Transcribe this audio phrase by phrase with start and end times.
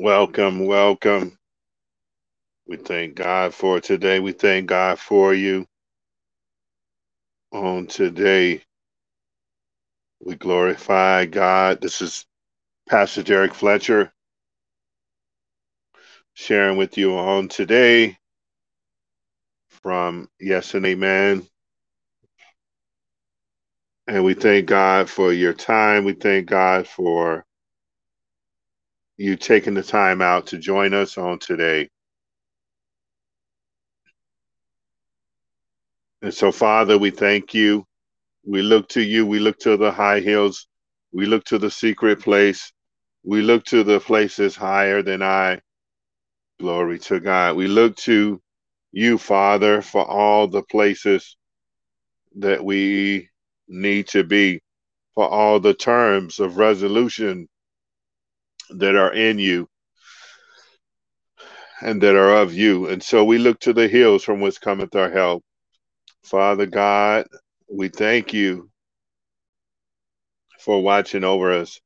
[0.00, 1.38] Welcome, welcome.
[2.66, 4.20] We thank God for today.
[4.20, 5.66] We thank God for you
[7.52, 8.62] on today.
[10.24, 11.80] We glorify God.
[11.82, 12.26] This is
[12.88, 14.12] Pastor Derrick Fletcher
[16.34, 18.18] sharing with you on today
[19.82, 21.46] from Yes and Amen.
[24.06, 26.04] And we thank God for your time.
[26.04, 27.44] We thank God for
[29.20, 31.90] you taking the time out to join us on today.
[36.22, 37.84] And so, Father, we thank you.
[38.46, 39.26] We look to you.
[39.26, 40.66] We look to the high hills.
[41.12, 42.72] We look to the secret place.
[43.22, 45.60] We look to the places higher than I.
[46.58, 47.56] Glory to God.
[47.56, 48.40] We look to
[48.92, 51.36] you, Father, for all the places
[52.36, 53.28] that we
[53.68, 54.62] need to be,
[55.14, 57.48] for all the terms of resolution
[58.78, 59.68] that are in you
[61.82, 62.88] and that are of you.
[62.88, 65.42] And so we look to the hills from which cometh our help.
[66.24, 67.26] Father God,
[67.72, 68.70] we thank you
[70.60, 71.80] for watching over us.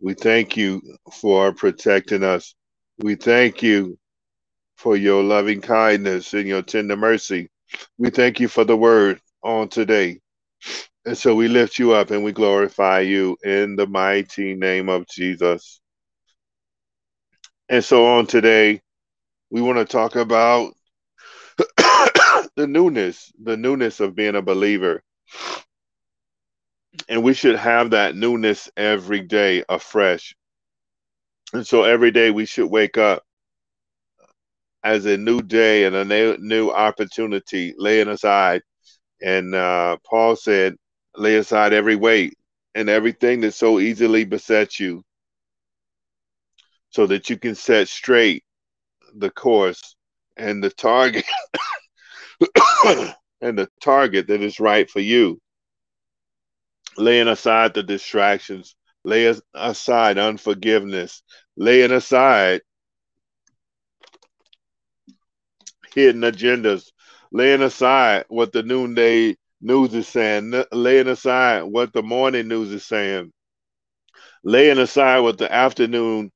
[0.00, 0.82] We thank you
[1.12, 2.54] for protecting us.
[2.98, 3.98] We thank you
[4.76, 7.48] for your loving kindness and your tender mercy.
[7.98, 10.20] We thank you for the word on today.
[11.06, 15.06] And so we lift you up and we glorify you in the mighty name of
[15.08, 15.80] Jesus.
[17.68, 18.80] And so on today,
[19.50, 20.74] we want to talk about
[22.56, 25.02] the newness, the newness of being a believer.
[27.08, 30.34] And we should have that newness every day afresh.
[31.52, 33.22] And so every day we should wake up
[34.82, 38.62] as a new day and a new opportunity, laying aside.
[39.22, 40.76] And uh, Paul said,
[41.16, 42.34] lay aside every weight
[42.74, 45.02] and everything that so easily besets you
[46.94, 48.44] so that you can set straight
[49.16, 49.96] the course
[50.36, 51.24] and the target
[53.40, 55.40] and the target that is right for you.
[56.96, 61.22] Laying aside the distractions laying aside unforgiveness
[61.56, 62.62] laying aside
[65.94, 66.90] hidden agendas
[67.32, 72.86] laying aside what the noonday news is saying laying aside what the morning news is
[72.86, 73.30] saying
[74.42, 76.30] laying aside what the afternoon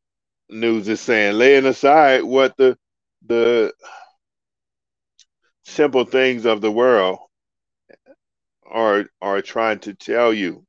[0.50, 2.76] news is saying, laying aside what the
[3.26, 3.72] the
[5.64, 7.18] simple things of the world
[8.66, 10.64] are are trying to tell you.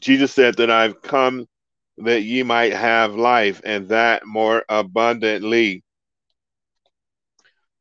[0.00, 1.46] Jesus said that I've come
[1.98, 5.84] that ye might have life and that more abundantly.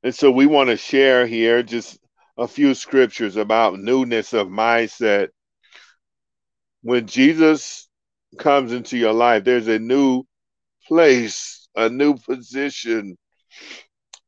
[0.04, 2.00] And so we want to share here just
[2.38, 5.30] a few scriptures about newness of mindset.
[6.84, 7.88] When Jesus
[8.38, 10.24] comes into your life, there's a new
[10.88, 13.18] place, a new position,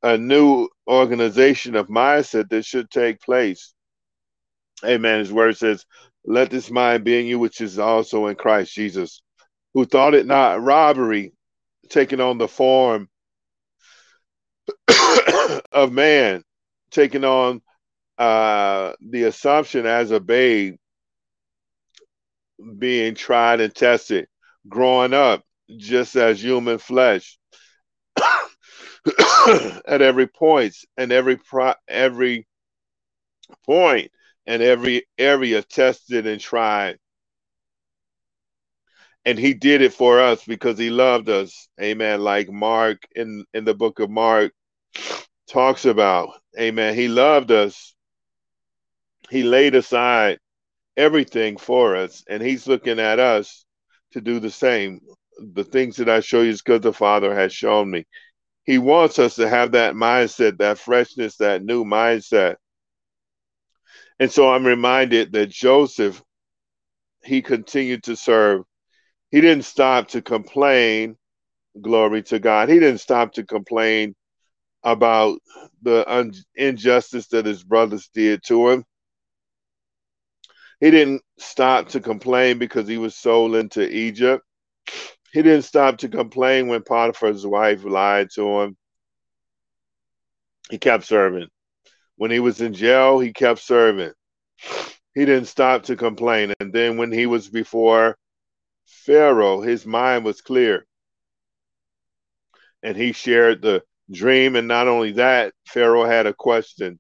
[0.02, 3.74] a new organization of mindset that should take place.
[4.84, 5.20] Amen.
[5.20, 5.86] His word says,
[6.26, 9.22] Let this mind be in you, which is also in Christ Jesus,
[9.74, 11.34] who thought it not robbery,
[11.90, 13.08] taking on the form
[15.72, 16.44] of man,
[16.92, 17.62] taking on
[18.18, 20.76] uh, the assumption as a babe
[22.78, 24.28] being tried and tested,
[24.68, 25.44] growing up
[25.78, 27.38] just as human flesh
[29.88, 32.48] at every point and every pro- every
[33.66, 34.12] point
[34.46, 36.98] and every area tested and tried.
[39.26, 41.70] And he did it for us because he loved us.
[41.82, 42.22] Amen.
[42.22, 44.52] Like Mark in, in the book of Mark
[45.48, 46.30] talks about.
[46.60, 46.94] Amen.
[46.94, 47.96] He loved us.
[49.30, 50.40] He laid aside
[50.98, 53.66] everything for us, and He's looking at us
[54.12, 55.02] to do the same.
[55.54, 58.06] The things that I show you is because the Father has shown me.
[58.66, 62.56] He wants us to have that mindset, that freshness, that new mindset.
[64.20, 66.22] And so I'm reminded that Joseph,
[67.24, 68.64] he continued to serve.
[69.32, 71.18] He didn't stop to complain.
[71.82, 72.70] Glory to God.
[72.70, 74.16] He didn't stop to complain
[74.84, 75.40] about
[75.82, 78.86] the un- injustice that his brothers did to him.
[80.84, 84.44] He didn't stop to complain because he was sold into Egypt.
[85.32, 88.76] He didn't stop to complain when Potiphar's wife lied to him.
[90.70, 91.48] He kept serving.
[92.18, 94.12] When he was in jail, he kept serving.
[95.16, 96.54] He didn't stop to complain.
[96.60, 98.18] And then when he was before
[98.86, 100.86] Pharaoh, his mind was clear.
[102.84, 104.58] And he shared the dream.
[104.58, 107.00] And not only that, Pharaoh had a question.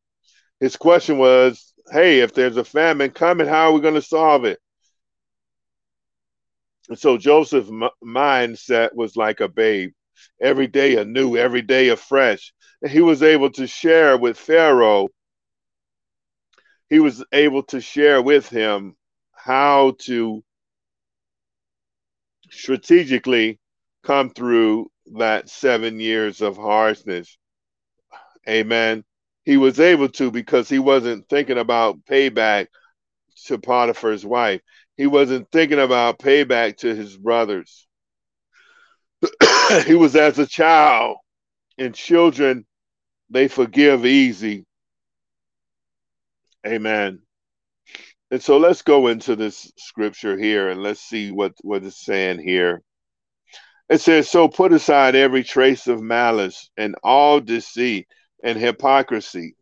[0.62, 4.46] His question was, hey, if there's a famine coming, how are we going to solve
[4.46, 4.60] it?
[6.90, 7.70] And so Joseph's
[8.04, 9.92] mindset was like a babe,
[10.42, 12.52] every day anew, every day afresh.
[12.82, 15.10] And he was able to share with Pharaoh,
[16.90, 18.96] he was able to share with him
[19.32, 20.44] how to
[22.50, 23.60] strategically
[24.04, 27.38] come through that seven years of harshness.
[28.48, 29.04] Amen.
[29.46, 32.68] He was able to because he wasn't thinking about payback
[33.46, 34.62] to Potiphar's wife.
[34.96, 37.88] He wasn't thinking about payback to his brothers.
[39.86, 41.18] he was as a child,
[41.78, 42.66] and children,
[43.30, 44.66] they forgive easy.
[46.66, 47.20] Amen.
[48.32, 52.40] And so let's go into this scripture here and let's see what, what it's saying
[52.40, 52.82] here.
[53.90, 58.08] It says, So put aside every trace of malice and all deceit
[58.44, 59.56] and hypocrisy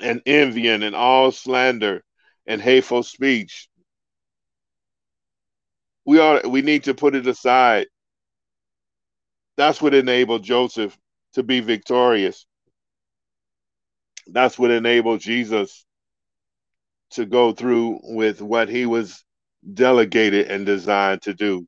[0.00, 2.02] and envying and all slander
[2.46, 3.68] and hateful speech.
[6.04, 7.86] We are we need to put it aside.
[9.56, 10.98] That's what enabled Joseph
[11.34, 12.44] to be victorious.
[14.26, 15.84] That's what enabled Jesus
[17.10, 19.24] to go through with what he was
[19.72, 21.66] delegated and designed to do.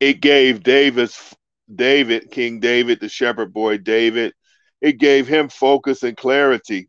[0.00, 1.34] It gave Davis
[1.76, 4.34] David, King David, the shepherd boy David,
[4.80, 6.88] it gave him focus and clarity,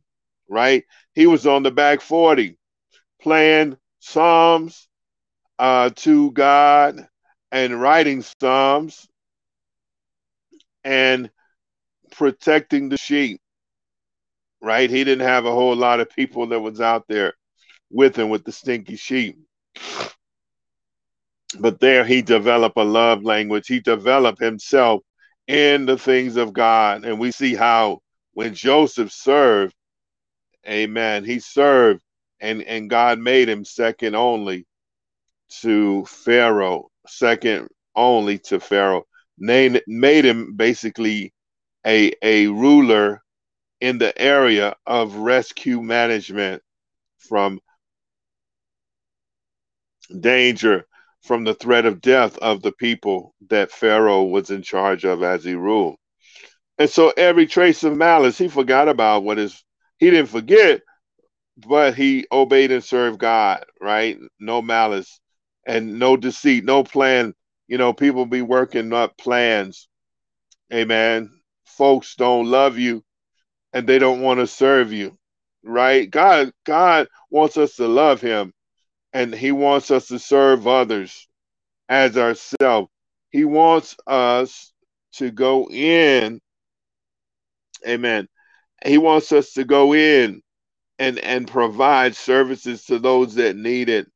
[0.50, 0.84] right?
[1.14, 2.58] He was on the back 40
[3.22, 4.88] playing Psalms
[5.60, 7.08] uh, to God
[7.52, 9.08] and writing Psalms
[10.84, 11.30] and
[12.12, 13.40] protecting the sheep
[14.64, 14.90] right?
[14.90, 17.34] He didn't have a whole lot of people that was out there
[17.92, 19.38] with him with the stinky sheep.
[21.60, 23.68] But there he developed a love language.
[23.68, 25.02] He developed himself
[25.48, 27.06] in the things of God.
[27.06, 28.00] And we see how
[28.34, 29.74] when Joseph served,
[30.68, 32.02] amen, he served
[32.40, 34.66] and, and God made him second only
[35.62, 39.04] to Pharaoh, second only to Pharaoh.
[39.38, 41.34] Made, made him basically
[41.86, 43.22] a, a ruler
[43.82, 46.62] in the area of rescue management
[47.18, 47.60] from
[50.20, 50.86] danger
[51.24, 55.44] from the threat of death of the people that Pharaoh was in charge of as
[55.44, 55.96] he ruled.
[56.78, 59.64] And so every trace of malice, he forgot about what is,
[59.98, 60.82] he didn't forget,
[61.58, 64.18] but he obeyed and served God, right?
[64.40, 65.20] No malice
[65.66, 67.34] and no deceit, no plan.
[67.68, 69.88] You know, people be working up plans.
[70.74, 71.30] Amen.
[71.66, 73.04] Folks don't love you
[73.74, 75.18] and they don't want to serve you
[75.64, 78.54] right god god wants us to love him
[79.14, 81.28] and he wants us to serve others
[81.88, 82.90] as ourselves.
[83.30, 84.74] He wants us
[85.14, 86.42] to go in.
[87.88, 88.28] Amen.
[88.86, 90.42] He wants us to go in
[91.00, 94.08] and and provide services to those that need it.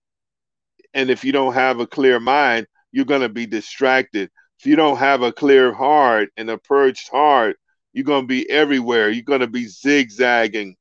[0.93, 4.31] And if you don't have a clear mind you're going to be distracted.
[4.59, 7.57] If you don't have a clear heart and a purged heart
[7.93, 9.09] you're going to be everywhere.
[9.09, 10.75] You're going to be zigzagging.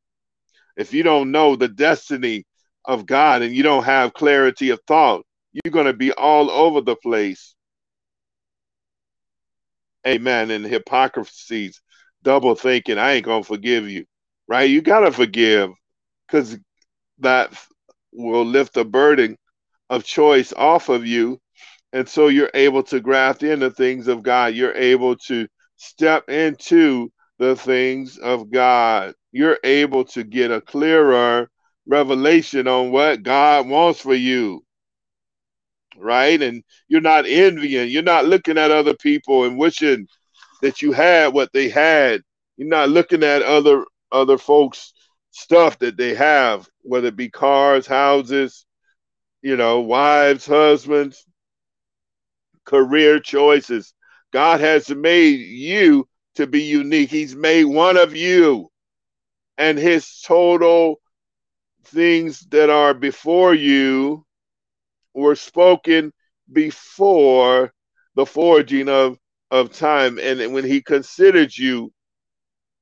[0.76, 2.44] If you don't know the destiny
[2.86, 6.80] of God and you don't have clarity of thought, you're going to be all over
[6.80, 7.54] the place.
[10.06, 10.50] Amen.
[10.50, 11.80] And hypocrisies,
[12.22, 14.04] double thinking, I ain't going to forgive you,
[14.46, 14.70] right?
[14.70, 15.70] You got to forgive
[16.26, 16.58] because
[17.18, 17.52] that
[18.12, 19.36] will lift the burden
[19.90, 21.40] of choice off of you.
[21.92, 24.54] And so you're able to graft in the things of God.
[24.54, 29.14] You're able to step into the things of God.
[29.32, 31.48] You're able to get a clearer
[31.86, 34.62] revelation on what God wants for you.
[35.96, 36.40] Right?
[36.40, 40.06] And you're not envying, you're not looking at other people and wishing
[40.62, 42.22] that you had what they had.
[42.56, 44.92] You're not looking at other other folks
[45.30, 48.64] stuff that they have, whether it be cars, houses,
[49.42, 51.26] you know, wives, husbands,
[52.64, 53.92] career choices.
[54.32, 57.10] God has made you to be unique.
[57.10, 58.70] He's made one of you,
[59.58, 61.00] and his total
[61.86, 64.24] things that are before you
[65.14, 66.12] were spoken
[66.52, 67.72] before
[68.14, 69.18] the forging of,
[69.50, 70.18] of time.
[70.18, 71.92] And when he considered you,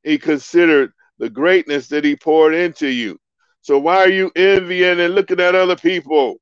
[0.03, 3.19] he considered the greatness that he poured into you.
[3.63, 6.37] So why are you envying and looking at other people?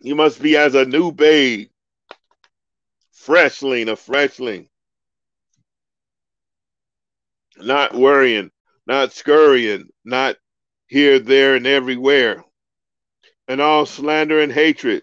[0.00, 1.68] You must be as a new babe,
[3.16, 4.68] freshling, a freshling.
[7.58, 8.50] Not worrying,
[8.86, 10.36] not scurrying, not
[10.86, 12.44] here, there, and everywhere.
[13.48, 15.02] And all slander and hatred,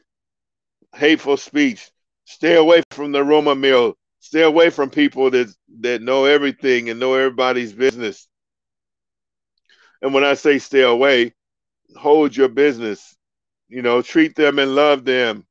[0.94, 1.90] hateful speech.
[2.26, 3.96] Stay away from the rumor mill.
[4.20, 8.28] Stay away from people that, that know everything and know everybody's business.
[10.02, 11.34] And when I say stay away,
[11.96, 13.16] hold your business.
[13.68, 15.46] You know, treat them and love them.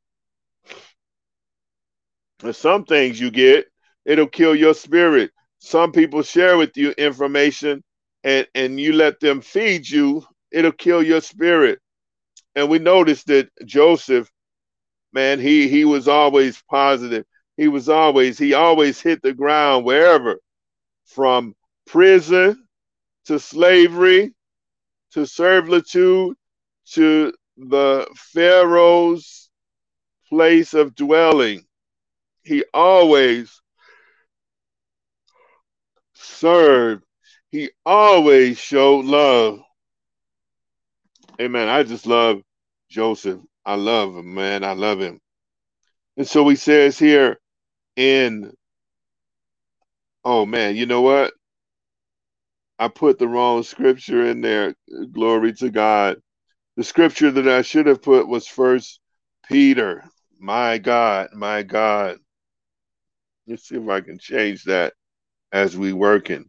[2.43, 3.67] And some things you get,
[4.05, 5.31] it'll kill your spirit.
[5.61, 7.85] Some people share with you information
[8.25, 11.81] and, and you let them feed you, it'll kill your spirit.
[12.57, 14.31] And we noticed that Joseph,
[15.13, 17.25] man, he he was always positive.
[17.57, 20.39] He was always, he always hit the ground wherever,
[21.07, 21.55] from
[21.87, 22.67] prison
[23.27, 24.33] to slavery
[25.13, 26.37] to servitude
[26.93, 29.51] to the Pharaoh's
[30.29, 31.65] place of dwelling.
[32.43, 33.60] He always
[36.23, 37.05] served.
[37.51, 39.61] He always showed love.
[41.41, 41.69] Amen.
[41.69, 42.43] I just love
[42.89, 43.41] Joseph.
[43.65, 44.65] I love him, man.
[44.65, 45.21] I love him.
[46.17, 47.41] And so he says here
[47.97, 48.53] in,
[50.25, 51.33] oh man, you know what?
[52.79, 54.75] I put the wrong scripture in there.
[55.13, 56.17] Glory to God.
[56.77, 59.01] The scripture that I should have put was First
[59.47, 60.05] Peter.
[60.39, 62.19] My God, my God.
[63.47, 64.95] Let's see if I can change that
[65.53, 66.49] as we working.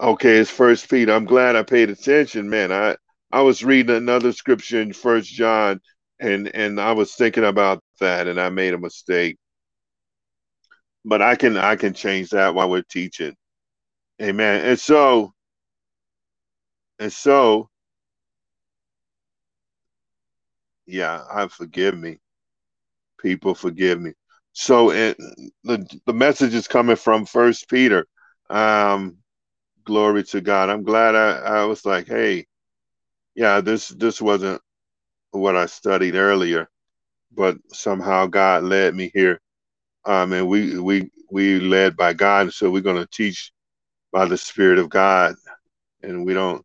[0.00, 1.12] Okay, it's First Peter.
[1.12, 2.72] I'm glad I paid attention, man.
[2.72, 2.96] I
[3.32, 5.80] I was reading another scripture in First John,
[6.20, 9.38] and and I was thinking about that, and I made a mistake.
[11.04, 13.36] But I can I can change that while we're teaching.
[14.22, 14.64] Amen.
[14.66, 15.32] And so
[16.98, 17.68] and so,
[20.86, 22.18] yeah, I forgive me.
[23.20, 24.12] People forgive me.
[24.52, 25.16] So it,
[25.64, 28.06] the the message is coming from First Peter.
[28.52, 29.18] Um,
[29.84, 30.70] glory to God.
[30.70, 32.46] I'm glad I, I was like, hey,
[33.36, 34.62] yeah, this this wasn't
[35.32, 36.68] what I studied earlier,
[37.32, 39.40] but somehow God led me here.
[40.06, 43.52] Um, and we we we led by God, so we're gonna teach
[44.12, 45.36] by the Spirit of God,
[46.02, 46.64] and we don't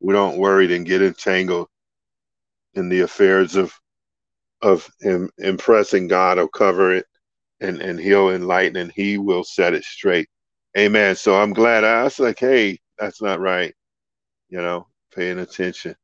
[0.00, 1.68] we don't worry and get entangled
[2.74, 3.74] in the affairs of
[4.62, 7.06] of him impressing God or cover it
[7.60, 10.28] and and he'll enlighten and he will set it straight.
[10.76, 11.16] Amen.
[11.16, 13.74] So I'm glad I was like, hey, that's not right.
[14.48, 15.96] You know, paying attention.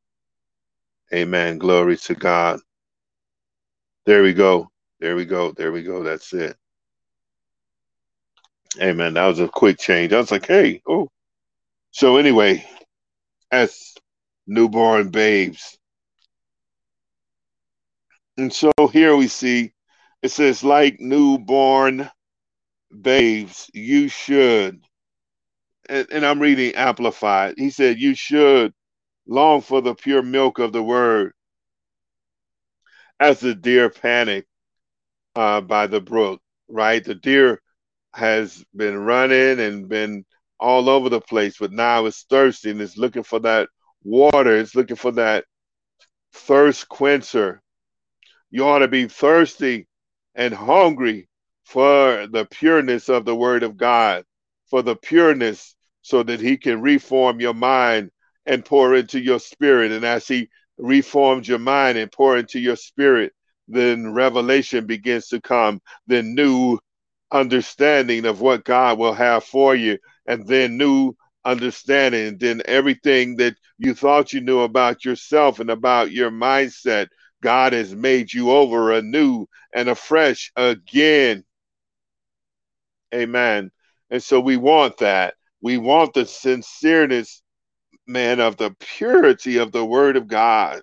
[1.14, 1.58] Amen.
[1.58, 2.60] Glory to God.
[4.06, 4.68] There we go.
[5.00, 5.52] There we go.
[5.52, 6.02] There we go.
[6.02, 6.56] That's it.
[8.80, 9.14] Amen.
[9.14, 10.12] That was a quick change.
[10.12, 11.08] I was like, hey, oh.
[11.92, 12.64] So anyway,
[13.50, 13.94] as
[14.46, 15.78] newborn babes.
[18.36, 19.72] And so here we see
[20.22, 22.10] it says, like newborn
[23.02, 24.80] babes, you should.
[25.88, 27.54] And, and, I'm reading Amplified.
[27.56, 28.72] He said, You should
[29.26, 31.32] long for the pure milk of the word
[33.20, 34.46] as the deer panic
[35.36, 37.04] uh, by the brook, right?
[37.04, 37.60] The deer
[38.14, 40.24] has been running and been
[40.58, 43.68] all over the place, but now it's thirsty and it's looking for that
[44.02, 44.56] water.
[44.56, 45.44] It's looking for that
[46.32, 47.60] thirst quencher.
[48.50, 49.86] You ought to be thirsty
[50.34, 51.28] and hungry
[51.66, 54.24] for the pureness of the word of God,
[54.70, 58.10] for the pureness so that he can reform your mind
[58.46, 59.90] and pour into your spirit.
[59.90, 63.32] And as he reforms your mind and pour into your spirit,
[63.66, 66.78] then revelation begins to come, then new
[67.32, 73.56] understanding of what God will have for you, and then new understanding, then everything that
[73.78, 77.08] you thought you knew about yourself and about your mindset,
[77.42, 81.44] God has made you over anew and afresh again.
[83.14, 83.70] Amen.
[84.10, 85.34] And so we want that.
[85.60, 87.40] We want the sincereness,
[88.06, 90.82] man, of the purity of the word of God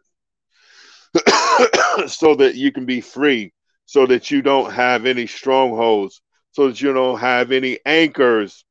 [2.08, 3.54] so that you can be free,
[3.86, 8.66] so that you don't have any strongholds, so that you don't have any anchors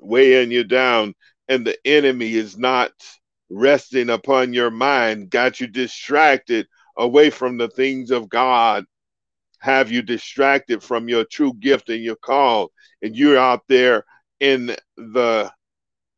[0.00, 1.14] weighing you down,
[1.48, 2.90] and the enemy is not
[3.50, 8.84] resting upon your mind, got you distracted away from the things of God,
[9.58, 12.70] have you distracted from your true gift and your call,
[13.02, 14.04] and you're out there
[14.40, 15.50] in the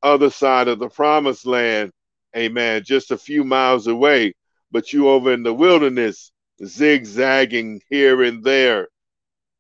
[0.02, 1.92] other side of the promised land,
[2.37, 4.35] amen, just a few miles away,
[4.70, 6.32] but you over in the wilderness,
[6.64, 8.88] zigzagging here and there.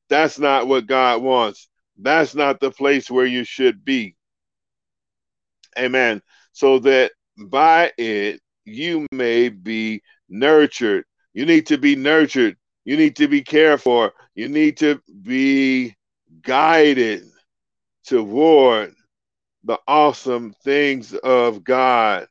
[0.08, 1.68] That's not what God wants.
[1.98, 4.16] That's not the place where you should be.
[5.78, 6.20] Amen.
[6.52, 11.04] So that by it you may be nurtured.
[11.32, 12.56] You need to be nurtured.
[12.84, 14.12] You need to be cared for.
[14.34, 15.94] You need to be
[16.42, 17.24] guided
[18.06, 18.94] toward
[19.64, 22.26] the awesome things of God.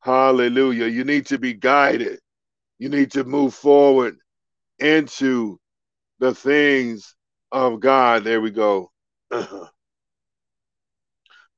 [0.00, 0.86] Hallelujah.
[0.86, 2.20] You need to be guided.
[2.78, 4.16] You need to move forward
[4.78, 5.58] into
[6.18, 7.14] the things
[7.52, 8.24] of God.
[8.24, 8.90] There we go.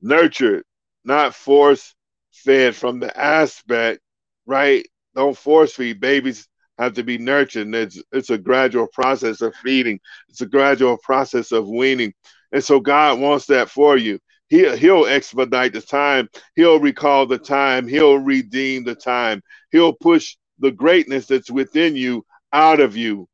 [0.03, 0.65] Nurtured,
[1.05, 1.95] not force
[2.33, 4.01] fed from the aspect
[4.47, 4.87] right?
[5.15, 6.01] Don't force feed.
[6.01, 7.75] Babies have to be nurtured.
[7.75, 10.01] It's it's a gradual process of feeding.
[10.29, 12.13] It's a gradual process of weaning.
[12.53, 14.19] And so God wants that for you.
[14.49, 16.29] He, he'll expedite the time.
[16.55, 17.89] He'll recall the time.
[17.89, 19.43] He'll redeem the time.
[19.73, 23.29] He'll push the greatness that's within you out of you.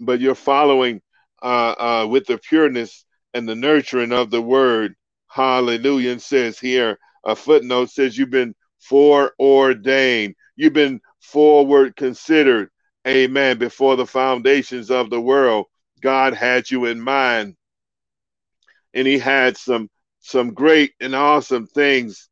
[0.00, 1.00] But you're following
[1.42, 4.94] uh, uh, with the pureness and the nurturing of the word.
[5.28, 6.12] Hallelujah.
[6.12, 10.34] And says here, a footnote says you've been foreordained.
[10.56, 12.70] You've been forward considered.
[13.06, 13.58] Amen.
[13.58, 15.66] Before the foundations of the world,
[16.00, 17.56] God had you in mind.
[18.92, 19.88] And he had some
[20.20, 22.28] some great and awesome things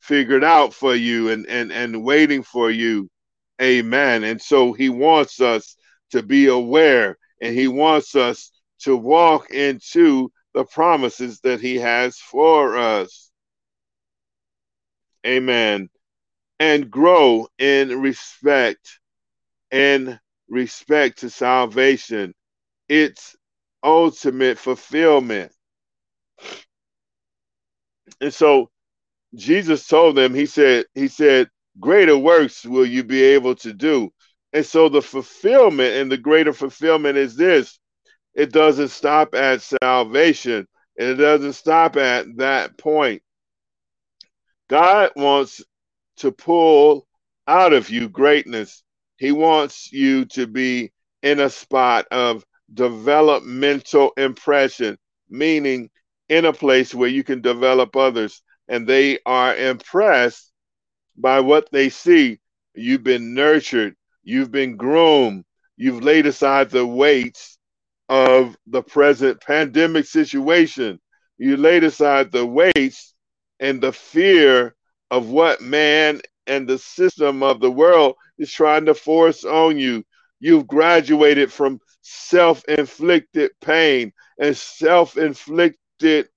[0.00, 3.08] figured out for you and and and waiting for you.
[3.60, 4.24] Amen.
[4.24, 5.76] And so he wants us
[6.10, 12.18] to be aware and he wants us to walk into the promises that he has
[12.18, 13.30] for us.
[15.26, 15.90] Amen.
[16.60, 18.98] And grow in respect
[19.70, 22.34] and respect to salvation,
[22.88, 23.36] its
[23.82, 25.52] ultimate fulfillment.
[28.20, 28.70] And so
[29.34, 31.48] Jesus told them, he said, he said,
[31.78, 34.10] greater works will you be able to do.
[34.52, 37.78] And so the fulfillment and the greater fulfillment is this
[38.34, 40.66] it doesn't stop at salvation
[40.98, 43.22] and it doesn't stop at that point.
[44.68, 45.62] God wants
[46.18, 47.06] to pull
[47.46, 48.82] out of you greatness.
[49.16, 54.98] He wants you to be in a spot of developmental impression,
[55.28, 55.90] meaning
[56.28, 60.52] in a place where you can develop others and they are impressed
[61.16, 62.38] by what they see.
[62.74, 65.44] You've been nurtured, you've been groomed,
[65.76, 67.58] you've laid aside the weights
[68.08, 71.00] of the present pandemic situation.
[71.38, 73.14] You laid aside the weights
[73.58, 74.74] and the fear
[75.10, 80.04] of what man and the system of the world is trying to force on you.
[80.40, 86.28] You've graduated from self inflicted pain and self inflicted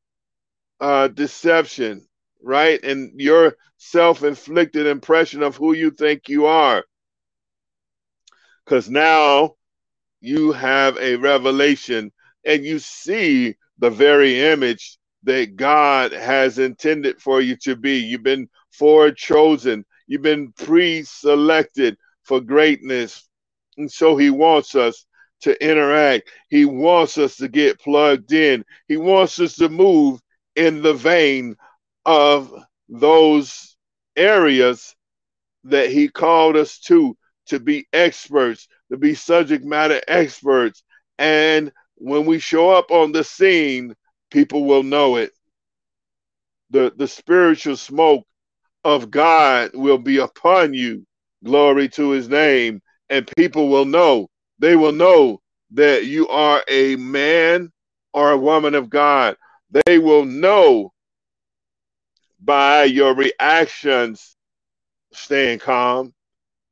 [0.79, 2.07] uh, deception,
[2.41, 2.84] right?
[2.84, 6.84] And your self inflicted impression of who you think you are.
[8.65, 9.55] Because now
[10.21, 12.12] you have a revelation
[12.45, 17.97] and you see the very image that God has intended for you to be.
[17.97, 23.27] You've been forechosen, you've been pre selected for greatness.
[23.77, 25.05] And so He wants us
[25.41, 30.19] to interact, He wants us to get plugged in, He wants us to move
[30.55, 31.55] in the vein
[32.05, 32.53] of
[32.89, 33.75] those
[34.15, 34.95] areas
[35.65, 37.15] that He called us to,
[37.47, 40.84] to be experts, to be subject matter experts.
[41.17, 43.95] And when we show up on the scene,
[44.31, 45.33] people will know it.
[46.71, 48.25] The, the spiritual smoke
[48.83, 51.05] of God will be upon you.
[51.43, 52.81] Glory to his name.
[53.09, 54.29] And people will know.
[54.59, 55.41] They will know
[55.71, 57.71] that you are a man
[58.13, 59.35] or a woman of God.
[59.85, 60.93] They will know
[62.39, 64.35] by your reactions,
[65.13, 66.13] staying calm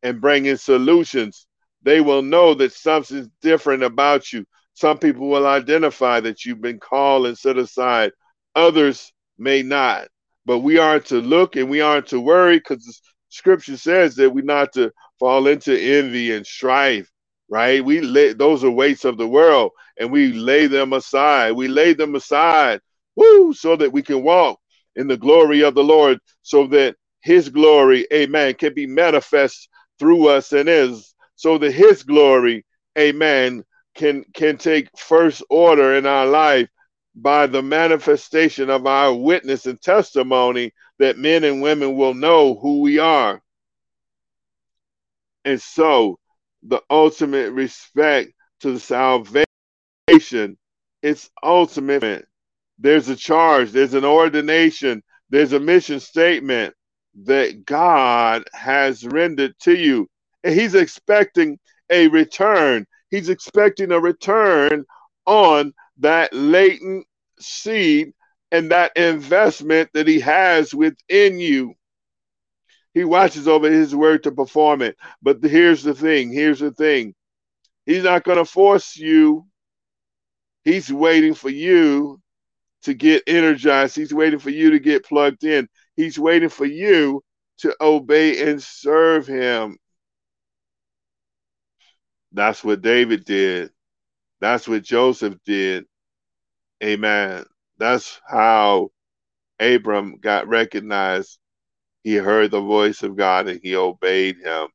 [0.02, 1.46] and bringing solutions.
[1.84, 4.46] They will know that something's different about you.
[4.80, 8.14] Some people will identify that you've been called and set aside.
[8.56, 10.08] Others may not.
[10.46, 12.94] But we are to look and we aren't to worry because the
[13.28, 17.12] scripture says that we're not to fall into envy and strife,
[17.50, 17.84] right?
[17.84, 21.58] We lay those are weights of the world and we lay them aside.
[21.58, 22.80] We lay them aside,
[23.18, 24.62] woo, so that we can walk
[24.96, 29.68] in the glory of the Lord, so that his glory, amen, can be manifest
[30.00, 32.66] through us and is, so that his glory,
[32.98, 33.66] amen,
[34.00, 36.70] can can take first order in our life
[37.16, 42.80] by the manifestation of our witness and testimony that men and women will know who
[42.80, 43.42] we are.
[45.44, 46.18] And so
[46.64, 48.32] the ultimate respect
[48.62, 50.58] to the salvation,
[51.02, 52.26] it's ultimate.
[52.78, 56.74] There's a charge, there's an ordination, there's a mission statement
[57.26, 60.08] that God has rendered to you.
[60.46, 61.60] And He's expecting
[61.90, 62.86] a return.
[63.10, 64.86] He's expecting a return
[65.26, 67.06] on that latent
[67.40, 68.14] seed
[68.52, 71.74] and that investment that he has within you.
[72.94, 74.98] He watches over his word to perform it.
[75.22, 77.14] But here's the thing here's the thing.
[77.86, 79.46] He's not going to force you.
[80.64, 82.20] He's waiting for you
[82.84, 83.96] to get energized.
[83.96, 85.68] He's waiting for you to get plugged in.
[85.96, 87.24] He's waiting for you
[87.60, 89.78] to obey and serve him.
[92.32, 93.72] That's what David did.
[94.42, 95.86] That's what Joseph did.
[96.84, 97.46] Amen.
[97.78, 98.92] That's how
[99.60, 101.40] Abram got recognized
[102.04, 104.68] he heard the voice of God and he obeyed him.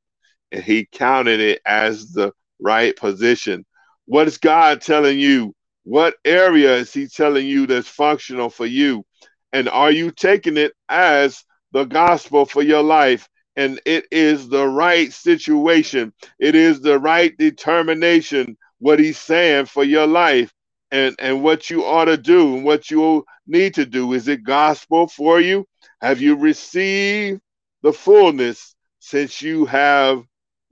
[0.52, 3.64] And he counted it as the right position.
[4.06, 5.54] What is God telling you?
[5.84, 9.04] What area is he telling you that's functional for you?
[9.52, 13.28] And are you taking it as the gospel for your life?
[13.56, 16.12] And it is the right situation.
[16.38, 20.52] It is the right determination, what he's saying for your life
[20.90, 24.12] and, and what you ought to do and what you need to do.
[24.12, 25.66] Is it gospel for you?
[26.00, 27.40] Have you received
[27.82, 30.22] the fullness since you have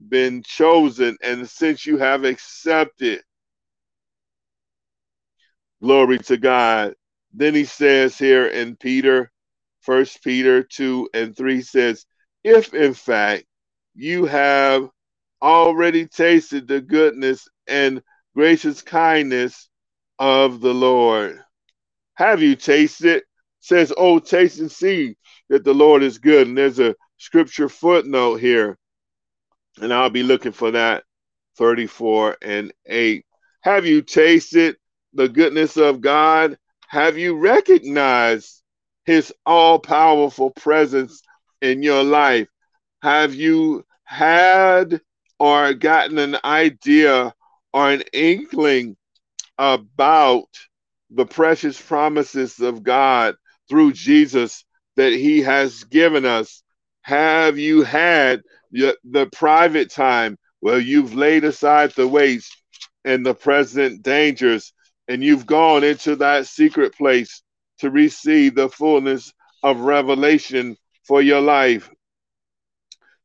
[0.09, 3.23] been chosen and since you have accepted?
[5.81, 6.95] Glory to God.
[7.33, 9.31] Then he says here in Peter,
[9.81, 12.07] First Peter 2 and 3 says,
[12.45, 13.45] If in fact
[13.95, 14.91] you have
[15.43, 18.03] already tasted the goodness and
[18.35, 19.69] gracious kindness
[20.19, 21.41] of the Lord.
[22.15, 23.25] Have you tasted?
[23.61, 25.17] Says, Oh, taste and see
[25.49, 26.49] that the Lord is good.
[26.49, 28.77] And there's a scripture footnote here,
[29.81, 31.05] and I'll be looking for that
[31.59, 33.25] 34 and 8.
[33.63, 34.77] Have you tasted
[35.15, 36.59] the goodness of God?
[36.89, 38.63] Have you recognized
[39.05, 41.23] his all powerful presence
[41.63, 42.49] in your life?
[43.01, 45.01] Have you had
[45.39, 47.33] or gotten an idea
[47.73, 48.97] or an inkling
[49.57, 50.49] about
[51.11, 53.37] the precious promises of God
[53.69, 54.65] through Jesus
[54.97, 56.63] that he has given us?
[57.03, 62.51] Have you had the private time where you've laid aside the weights
[63.05, 64.73] and the present dangers
[65.09, 67.43] and you've gone into that secret place
[67.79, 71.91] to receive the fullness of revelation for your life?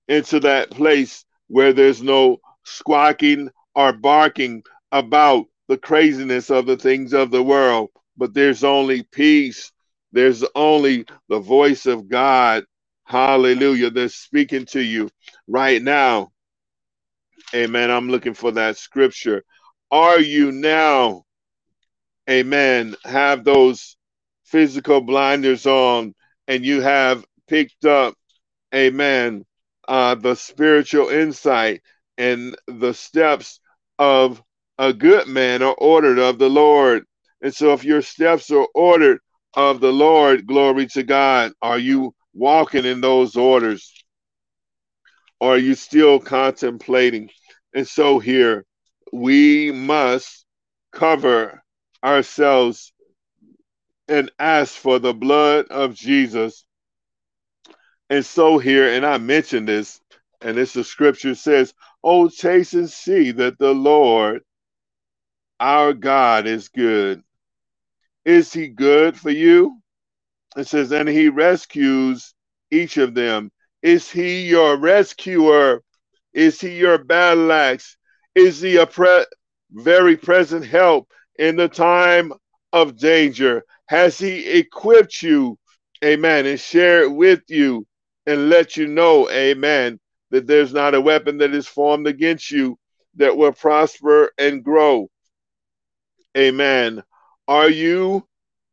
[0.08, 7.14] Into that place where there's no squawking or barking about the craziness of the things
[7.14, 9.72] of the world, but there's only peace
[10.12, 12.66] there's only the voice of God,
[13.06, 15.10] hallelujah, that's speaking to you
[15.48, 16.32] right now.
[17.54, 17.92] Amen.
[17.92, 19.44] I'm looking for that scripture.
[19.92, 21.24] Are you now,
[22.30, 23.96] amen, have those
[24.44, 26.14] physical blinders on
[26.48, 28.14] and you have picked up,
[28.74, 29.46] amen,
[29.88, 31.82] uh, the spiritual insight
[32.18, 33.60] and the steps
[34.00, 34.42] of
[34.78, 37.06] a good man are ordered of the Lord.
[37.42, 39.20] And so if your steps are ordered
[39.54, 43.92] of the Lord, glory to God, are you walking in those orders?
[45.40, 47.30] Or are you still contemplating?
[47.74, 48.66] And so here,
[49.14, 50.46] we must
[50.92, 51.62] cover
[52.04, 52.92] ourselves
[54.08, 56.66] and ask for the blood of Jesus.
[58.10, 60.02] And so here, and I mentioned this,
[60.42, 64.44] and it's the scripture says, Oh, taste and see that the Lord
[65.60, 67.24] our God is good.
[68.26, 69.80] Is he good for you?
[70.58, 72.34] It says, and he rescues
[72.72, 73.52] each of them.
[73.84, 75.84] Is he your rescuer?
[76.34, 77.98] Is he your battle axe?
[78.36, 79.26] Is he a pre-
[79.72, 82.34] very present help in the time
[82.74, 83.64] of danger?
[83.88, 85.58] Has he equipped you,
[86.06, 87.88] amen, and shared with you
[88.28, 90.00] and let you know, amen,
[90.32, 92.78] that there's not a weapon that is formed against you
[93.16, 95.10] that will prosper and grow?
[96.38, 97.02] Amen.
[97.48, 98.28] Are you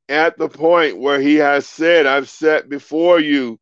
[0.09, 3.59] at the point where he has said, I've set before you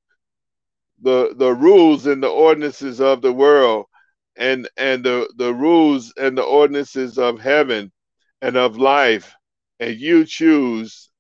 [1.02, 3.86] the the rules and the ordinances of the world
[4.36, 7.92] and and the, the rules and the ordinances of heaven
[8.40, 9.34] and of life,
[9.78, 11.10] and you choose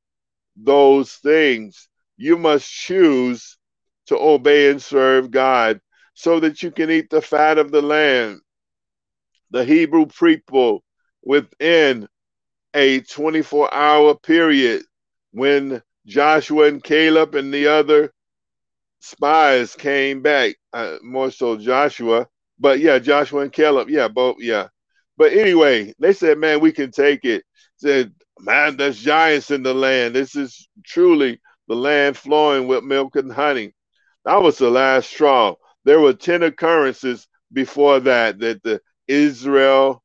[0.56, 1.88] those things.
[2.16, 3.58] You must choose
[4.06, 5.80] to obey and serve God
[6.14, 8.40] so that you can eat the fat of the land.
[9.50, 10.82] The Hebrew people
[11.22, 12.08] within
[12.74, 14.82] a 24 hour period
[15.32, 18.12] when Joshua and Caleb and the other
[19.00, 22.26] spies came back, uh, more so Joshua,
[22.58, 24.68] but yeah, Joshua and Caleb, yeah, both, yeah.
[25.16, 27.44] But anyway, they said, man, we can take it.
[27.76, 30.14] Said, man, there's giants in the land.
[30.14, 33.74] This is truly the land flowing with milk and honey.
[34.24, 35.56] That was the last straw.
[35.84, 40.02] There were 10 occurrences before that that the Israel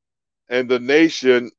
[0.50, 1.52] and the nation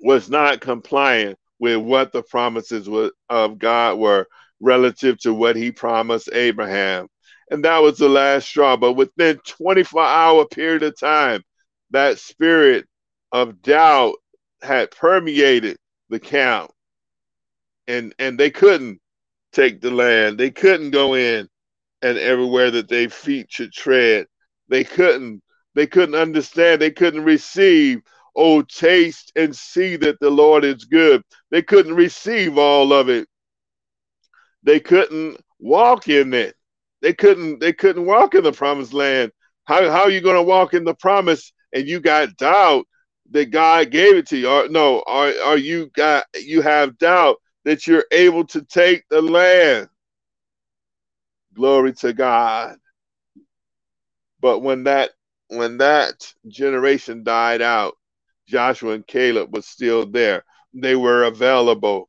[0.00, 2.88] was not compliant with what the promises
[3.28, 4.26] of God were
[4.60, 7.08] relative to what he promised Abraham.
[7.50, 8.76] And that was the last straw.
[8.76, 11.42] But within 24 hour period of time,
[11.90, 12.86] that spirit
[13.32, 14.16] of doubt
[14.62, 15.76] had permeated
[16.08, 16.70] the camp.
[17.86, 19.00] And and they couldn't
[19.52, 20.38] take the land.
[20.38, 21.48] They couldn't go in
[22.02, 24.26] and everywhere that they feet should tread.
[24.68, 25.42] They couldn't
[25.74, 26.80] they couldn't understand.
[26.80, 28.00] They couldn't receive
[28.36, 31.22] Oh, taste and see that the Lord is good.
[31.50, 33.28] They couldn't receive all of it.
[34.62, 36.54] They couldn't walk in it.
[37.02, 39.32] they couldn't they couldn't walk in the promised land.
[39.64, 42.86] How how are you going to walk in the promise and you got doubt
[43.32, 44.48] that God gave it to you?
[44.48, 49.20] Or no, are are you got you have doubt that you're able to take the
[49.20, 49.90] land?
[51.52, 52.78] Glory to God.
[54.40, 55.10] But when that
[55.48, 57.98] when that generation died out,
[58.46, 60.46] Joshua and Caleb was still there.
[60.72, 62.08] They were available.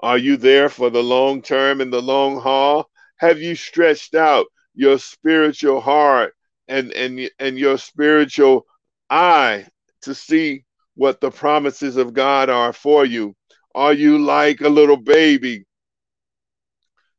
[0.00, 2.90] Are you there for the long term and the long haul?
[3.18, 6.34] Have you stretched out your spiritual heart
[6.66, 8.66] and and and your spiritual
[9.10, 9.68] eye
[10.00, 10.64] to see
[10.96, 13.36] what the promises of God are for you?
[13.74, 15.64] Are you like a little baby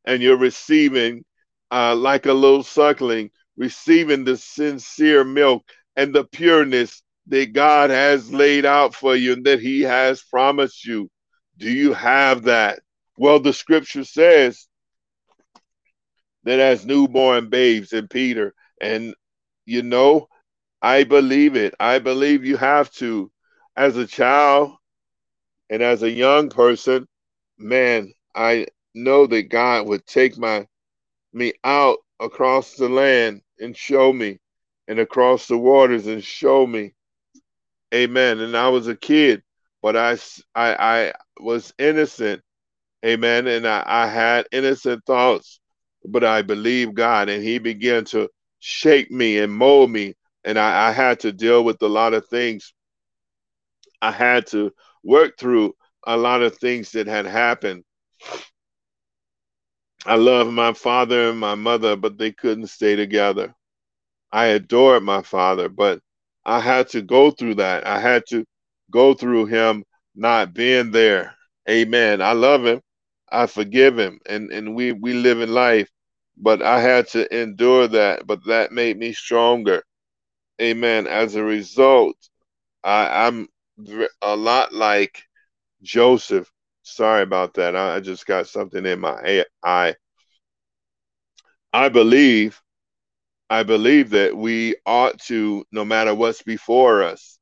[0.05, 1.23] and you're receiving
[1.71, 5.63] uh, like a little suckling, receiving the sincere milk
[5.95, 10.85] and the pureness that God has laid out for you and that He has promised
[10.85, 11.09] you?
[11.57, 12.79] Do you have that?
[13.17, 14.67] Well, the scripture says
[16.43, 19.15] that as newborn babes in Peter, and
[19.65, 20.27] you know,
[20.81, 21.73] I believe it.
[21.79, 23.31] I believe you have to.
[23.75, 24.73] As a child
[25.69, 27.07] and as a young person,
[27.57, 30.67] man, I know that God would take my
[31.33, 34.39] me out across the land and show me
[34.87, 36.93] and across the waters and show me.
[37.93, 38.39] Amen.
[38.39, 39.43] And I was a kid,
[39.81, 40.17] but I
[40.55, 42.41] I, I was innocent.
[43.05, 43.47] Amen.
[43.47, 45.59] And I, I had innocent thoughts,
[46.05, 50.15] but I believed God and He began to shape me and mold me.
[50.43, 52.73] And I, I had to deal with a lot of things.
[54.01, 54.71] I had to
[55.03, 55.73] work through
[56.05, 57.83] a lot of things that had happened.
[60.05, 63.53] I love my father and my mother, but they couldn't stay together.
[64.31, 66.01] I adored my father, but
[66.45, 67.85] I had to go through that.
[67.87, 68.45] I had to
[68.91, 69.85] go through him
[70.15, 71.35] not being there.
[71.69, 72.21] Amen.
[72.21, 72.81] I love him.
[73.31, 75.89] I forgive him and, and we, we live in life,
[76.37, 79.83] but I had to endure that, but that made me stronger.
[80.61, 81.07] Amen.
[81.07, 82.15] As a result,
[82.83, 83.47] I, I'm
[84.21, 85.23] a lot like
[85.81, 86.51] Joseph.
[86.83, 87.75] Sorry about that.
[87.75, 89.95] I, just got something in my eye.
[91.71, 92.61] I believe,
[93.49, 97.39] I believe that we ought to, no matter what's before us,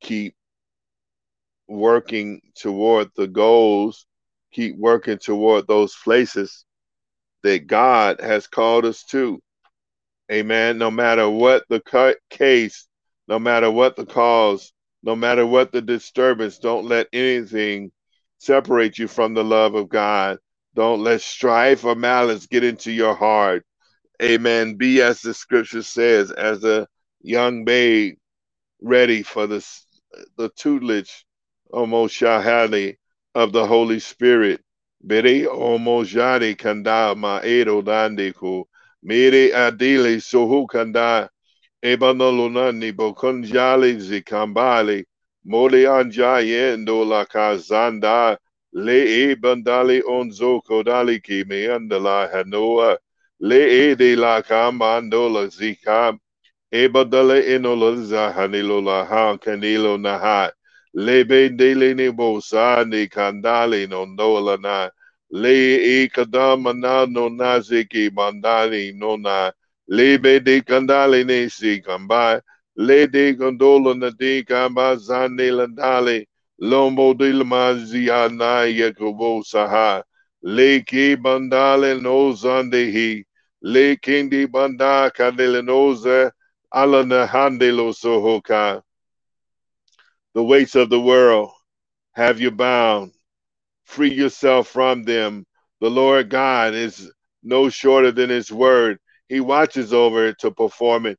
[0.00, 0.34] keep
[1.68, 4.06] working toward the goals,
[4.52, 6.64] keep working toward those places
[7.42, 9.40] that God has called us to.
[10.30, 10.78] Amen.
[10.78, 12.86] No matter what the case,
[13.28, 14.72] no matter what the cause,
[15.06, 17.92] no matter what the disturbance, don't let anything
[18.38, 20.38] separate you from the love of God.
[20.74, 23.64] Don't let strife or malice get into your heart.
[24.20, 24.74] Amen.
[24.74, 26.88] Be as the scripture says, as a
[27.22, 28.16] young babe
[28.82, 29.64] ready for the,
[30.36, 31.24] the tutelage,
[31.72, 32.96] Omoshahali,
[33.36, 34.60] of the Holy Spirit.
[35.00, 38.64] Bere omojari kanda ma edo dandiku.
[39.04, 41.30] Mere adili sohu kanda
[41.90, 44.98] Ebanolonani bokunjali zikambali
[45.50, 48.36] moli anjayendo la kazanda
[48.84, 52.90] le e bandali onzo kodali ki meandala hanoa
[53.48, 56.14] le e de la kamando la zikam
[56.72, 60.50] ebadale enola zahanilo la ha kanilo naha
[60.94, 64.90] lebe dele ne bosa ni kandali no nola na
[65.30, 65.54] le
[65.96, 69.52] e kadama na no naziki mandali no na
[69.88, 72.40] Lebe de candale ne si cambai,
[72.76, 76.26] le de gondola na de camba landale,
[76.60, 80.02] lombo de lamazia na yakobo saha,
[80.42, 83.24] le ki bandale no zande hi,
[83.62, 86.32] le kindi banda kadele noze,
[86.72, 88.82] ala na sohoka.
[90.34, 91.50] The weights of the world
[92.12, 93.12] have you bound.
[93.84, 95.46] Free yourself from them.
[95.80, 97.12] The Lord God is
[97.44, 101.18] no shorter than his word he watches over it to perform it.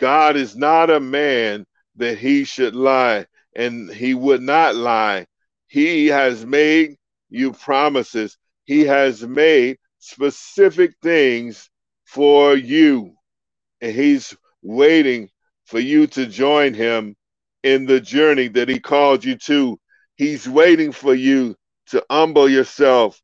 [0.00, 5.26] God is not a man that he should lie, and he would not lie.
[5.68, 6.96] He has made
[7.30, 11.70] you promises, he has made specific things
[12.06, 13.14] for you,
[13.82, 15.30] and he's waiting
[15.66, 17.16] for you to join him
[17.64, 19.78] in the journey that he called you to.
[20.16, 21.56] He's waiting for you
[21.88, 23.20] to humble yourself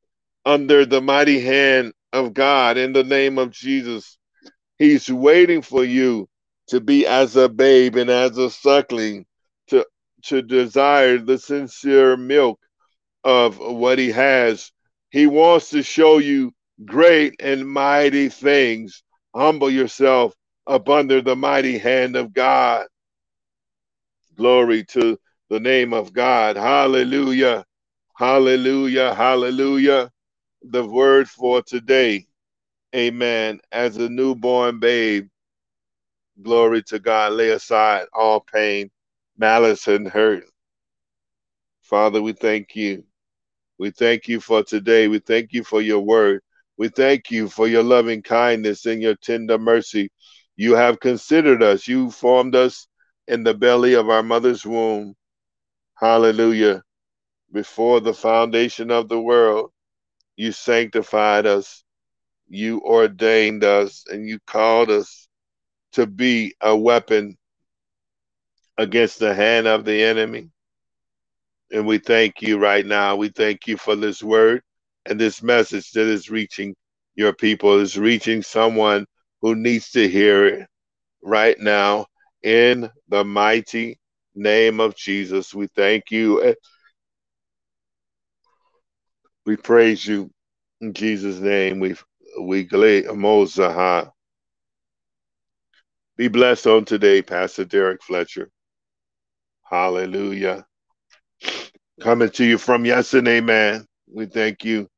[0.46, 4.17] under the mighty hand of God in the name of Jesus.
[4.78, 6.28] He's waiting for you
[6.68, 9.26] to be as a babe and as a suckling
[9.68, 9.86] to
[10.24, 12.60] to desire the sincere milk
[13.24, 14.72] of what he has.
[15.10, 16.52] He wants to show you
[16.84, 19.02] great and mighty things.
[19.34, 20.34] Humble yourself
[20.66, 22.86] up under the mighty hand of God.
[24.36, 25.18] Glory to
[25.50, 26.56] the name of God.
[26.56, 27.64] Hallelujah.
[28.16, 29.14] Hallelujah.
[29.14, 30.10] Hallelujah.
[30.62, 32.27] The word for today
[32.98, 35.28] amen, as a newborn babe,
[36.42, 38.90] glory to God, lay aside all pain,
[39.38, 40.44] malice, and hurt.
[41.82, 43.04] Father, we thank you.
[43.78, 45.08] We thank you for today.
[45.08, 46.42] We thank you for your word.
[46.76, 50.11] We thank you for your loving kindness and your tender mercy.
[50.56, 51.88] You have considered us.
[51.88, 52.88] You formed us
[53.28, 55.14] in the belly of our mother's womb.
[55.94, 56.82] Hallelujah.
[57.52, 59.70] Before the foundation of the world,
[60.37, 61.84] you sanctified us.
[62.48, 65.28] You ordained us and you called us
[65.92, 67.37] to be a weapon
[68.78, 70.50] against the hand of the enemy.
[71.72, 73.16] And we thank you right now.
[73.16, 74.62] We thank you for this word
[75.06, 76.74] and this message that is reaching
[77.14, 79.06] your people, is reaching someone
[79.42, 80.68] who needs to hear it
[81.22, 82.06] right now
[82.42, 83.98] in the mighty
[84.34, 85.54] name of Jesus.
[85.54, 86.54] We thank you.
[89.44, 90.30] We praise you
[90.80, 91.80] in Jesus' name.
[91.80, 91.96] We
[92.40, 94.11] we glay Mozaha.
[96.16, 98.51] Be blessed on today, Pastor Derrick Fletcher.
[99.64, 100.66] Hallelujah.
[102.01, 103.87] Coming to you from yesterday, man.
[104.12, 104.88] We thank you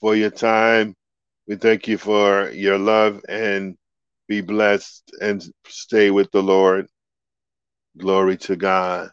[0.00, 0.94] for your time.
[1.46, 3.76] We thank you for your love and
[4.28, 6.86] be blessed and stay with the Lord.
[7.96, 9.10] Glory to God.